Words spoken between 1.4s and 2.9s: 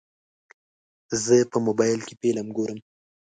په موبایل کې فلم ګورم.